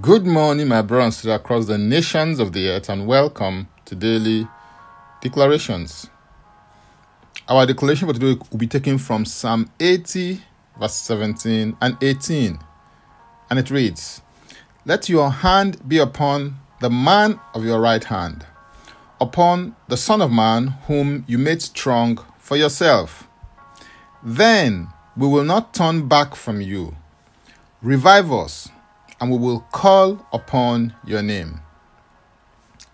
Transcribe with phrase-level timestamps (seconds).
[0.00, 4.48] Good morning, my brothers across the nations of the earth, and welcome to Daily
[5.20, 6.08] Declarations.
[7.46, 10.40] Our declaration for today will be taken from Psalm 80,
[10.80, 12.58] verse 17 and 18.
[13.50, 14.22] And it reads
[14.86, 18.46] Let your hand be upon the man of your right hand,
[19.20, 23.28] upon the Son of Man whom you made strong for yourself.
[24.22, 26.96] Then we will not turn back from you.
[27.82, 28.70] Revive us
[29.20, 31.60] and we will call upon your name.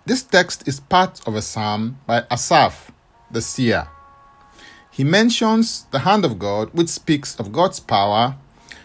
[0.06, 2.90] This text is part of a psalm by Asaph,
[3.30, 3.88] the seer.
[4.90, 8.36] He mentions the hand of God, which speaks of God's power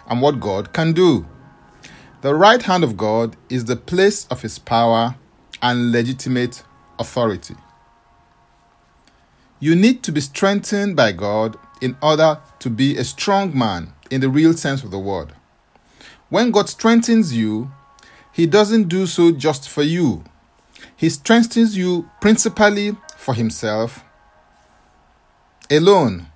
[0.07, 1.25] and what God can do.
[2.21, 5.15] The right hand of God is the place of his power
[5.61, 6.63] and legitimate
[6.99, 7.55] authority.
[9.59, 14.21] You need to be strengthened by God in order to be a strong man in
[14.21, 15.33] the real sense of the word.
[16.29, 17.71] When God strengthens you,
[18.31, 20.23] He doesn't do so just for you.
[20.95, 24.03] He strengthens you principally for Himself
[25.69, 26.27] alone.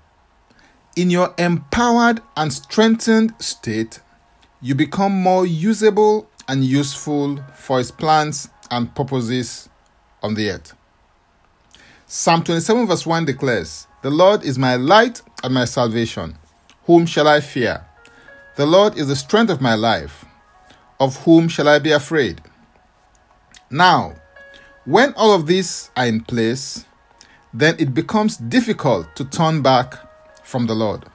[0.95, 4.01] In your empowered and strengthened state,
[4.61, 9.69] you become more usable and useful for His plans and purposes
[10.21, 10.73] on the earth.
[12.05, 16.37] Psalm 27, verse 1 declares, The Lord is my light and my salvation.
[16.85, 17.85] Whom shall I fear?
[18.59, 20.25] The Lord is the strength of my life.
[20.99, 22.41] Of whom shall I be afraid?
[23.71, 24.15] Now,
[24.83, 26.83] when all of these are in place,
[27.53, 29.95] then it becomes difficult to turn back
[30.43, 31.05] from the Lord.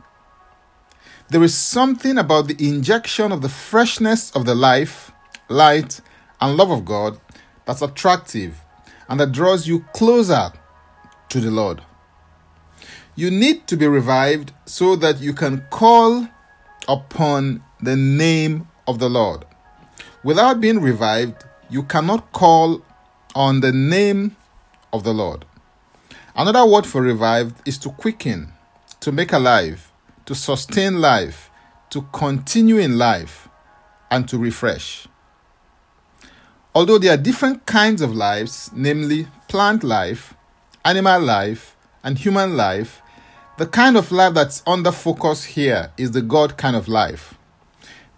[1.28, 5.12] There is something about the injection of the freshness of the life,
[5.50, 6.00] light,
[6.40, 7.20] and love of God
[7.66, 8.62] that's attractive
[9.06, 10.50] and that draws you closer
[11.28, 11.82] to the Lord.
[13.16, 16.30] You need to be revived so that you can call
[16.88, 19.44] upon the name of the Lord.
[20.22, 22.82] Without being revived, you cannot call
[23.34, 24.36] on the name
[24.92, 25.44] of the Lord.
[26.36, 28.52] Another word for revived is to quicken,
[29.00, 29.90] to make alive,
[30.26, 31.50] to sustain life,
[31.90, 33.48] to continue in life,
[34.10, 35.06] and to refresh.
[36.74, 40.34] Although there are different kinds of lives, namely plant life,
[40.84, 43.00] animal life, and human life,
[43.56, 47.34] the kind of life that's under focus here is the God kind of life.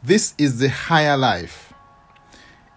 [0.03, 1.75] This is the higher life.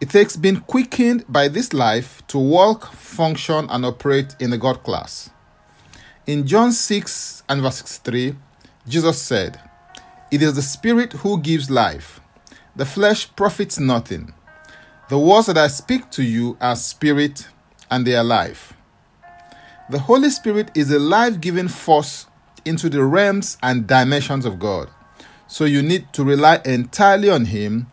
[0.01, 4.83] It takes being quickened by this life to walk, function, and operate in the God
[4.83, 5.29] class.
[6.27, 8.35] In John 6 and verse 63,
[8.87, 9.59] Jesus said,
[10.29, 12.19] It is the Spirit who gives life.
[12.75, 14.33] The flesh profits nothing.
[15.09, 17.47] The words that I speak to you are spirit
[17.89, 18.73] and they are life.
[19.89, 22.27] The Holy Spirit is a life giving force
[22.69, 24.89] into the realms and dimensions of God.
[25.47, 27.87] So you need to rely entirely on Him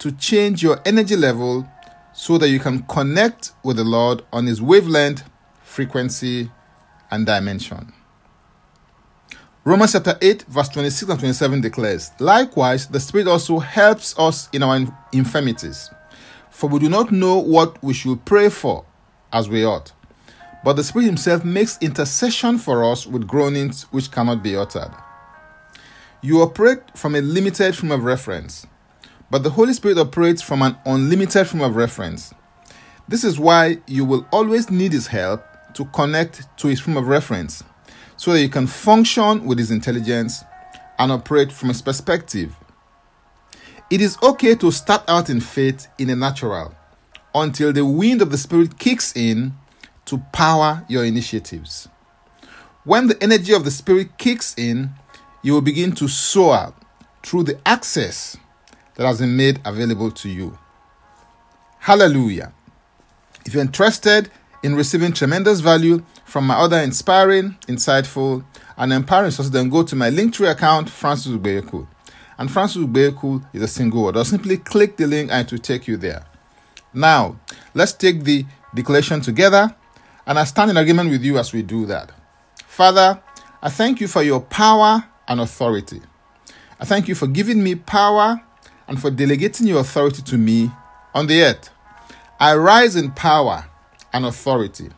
[0.00, 1.66] to change your energy level
[2.12, 5.22] so that you can connect with the Lord on His wavelength,
[5.62, 6.50] frequency,
[7.10, 7.92] and dimension.
[9.64, 14.64] Romans chapter 8, verse 26 and 27 declares, Likewise, the Spirit also helps us in
[14.64, 15.88] our infirmities,
[16.50, 18.84] for we do not know what we should pray for
[19.32, 19.92] as we ought
[20.64, 24.90] but the Spirit Himself makes intercession for us with groanings which cannot be uttered.
[26.22, 28.66] You operate from a limited frame of reference,
[29.30, 32.32] but the Holy Spirit operates from an unlimited frame of reference.
[33.08, 37.06] This is why you will always need His help to connect to His frame of
[37.06, 37.62] reference
[38.16, 40.42] so that you can function with His intelligence
[40.98, 42.56] and operate from His perspective.
[43.88, 46.74] It is okay to start out in faith in a natural
[47.34, 49.54] until the wind of the Spirit kicks in
[50.06, 51.88] to power your initiatives.
[52.84, 54.90] When the energy of the Spirit kicks in,
[55.42, 56.72] you will begin to soar
[57.22, 58.36] through the access
[58.94, 60.58] that has been made available to you.
[61.80, 62.52] Hallelujah.
[63.44, 64.30] If you're interested
[64.62, 68.44] in receiving tremendous value from my other inspiring, insightful,
[68.76, 71.86] and empowering sources, then go to my Linktree account, Francis Ubeyeku.
[72.38, 74.16] And Francis Ubeyeku is a single word.
[74.16, 76.24] Or simply click the link and it will take you there.
[76.92, 77.38] Now,
[77.74, 78.44] let's take the
[78.74, 79.74] declaration together
[80.26, 82.10] and I stand in agreement with you as we do that.
[82.66, 83.20] Father,
[83.62, 86.02] I thank you for your power and authority.
[86.78, 88.42] I thank you for giving me power
[88.88, 90.70] and for delegating your authority to me
[91.14, 91.70] on the earth.
[92.38, 93.66] I rise in power
[94.12, 94.90] and authority,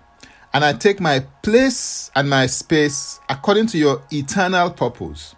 [0.52, 5.34] and I take my place and my space according to your eternal purpose.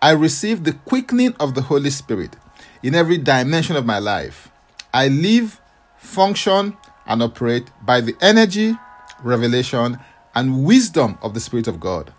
[0.00, 2.36] I receive the quickening of the Holy Spirit
[2.82, 4.50] in every dimension of my life.
[4.94, 5.60] I live,
[5.96, 6.76] function,
[7.06, 8.76] and operate by the energy
[9.22, 9.98] revelation,
[10.34, 12.12] and wisdom of the Spirit of God.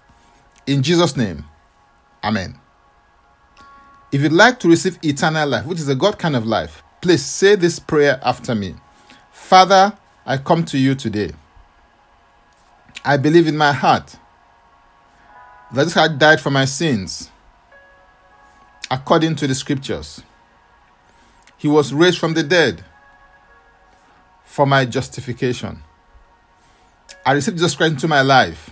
[0.67, 1.45] In Jesus' name,
[2.23, 2.57] Amen.
[4.11, 7.25] If you'd like to receive eternal life, which is a God kind of life, Please
[7.25, 8.75] say this prayer after me.
[9.29, 9.91] Father,
[10.25, 11.33] I come to you today.
[13.03, 14.15] I believe in my heart
[15.73, 17.29] that had died for my sins
[18.89, 20.21] according to the scriptures.
[21.57, 22.85] He was raised from the dead
[24.45, 25.83] for my justification.
[27.25, 28.71] I received Jesus Christ into my life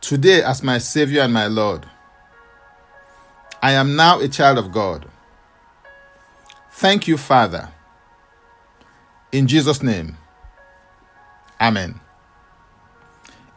[0.00, 1.86] today as my Savior and my Lord.
[3.62, 5.08] I am now a child of God.
[6.72, 7.70] Thank you, Father.
[9.32, 10.18] In Jesus' name,
[11.60, 12.00] Amen.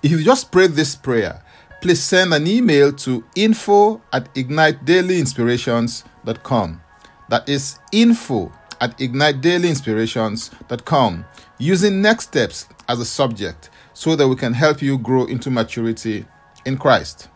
[0.02, 1.44] If you just prayed this prayer,
[1.82, 6.82] please send an email to info at ignitedailyinspirations.com.
[7.30, 11.26] That is info at ignitedailyinspirations.com
[11.58, 16.26] using next steps as a subject so that we can help you grow into maturity
[16.66, 17.30] in Christ.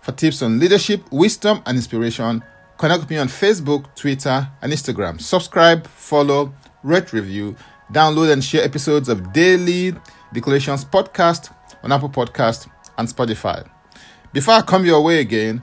[0.00, 2.42] For tips on leadership, wisdom, and inspiration,
[2.78, 5.20] connect with me on Facebook, Twitter, and Instagram.
[5.20, 7.56] Subscribe, follow, rate, review,
[7.92, 9.94] download, and share episodes of Daily
[10.32, 11.52] Declarations podcast
[11.82, 12.68] on Apple Podcast
[12.98, 13.68] and Spotify.
[14.32, 15.62] Before I come your way again,